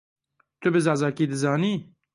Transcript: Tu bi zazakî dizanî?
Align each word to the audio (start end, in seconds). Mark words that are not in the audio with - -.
Tu 0.61 0.67
bi 0.73 0.79
zazakî 0.87 1.25
dizanî? 1.31 1.73